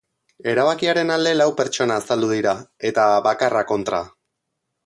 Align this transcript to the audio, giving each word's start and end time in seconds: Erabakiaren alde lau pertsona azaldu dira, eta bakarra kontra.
Erabakiaren 0.53 1.11
alde 1.15 1.33
lau 1.35 1.47
pertsona 1.59 1.99
azaldu 2.03 2.31
dira, 2.33 2.57
eta 2.93 3.07
bakarra 3.29 3.63
kontra. 3.75 4.05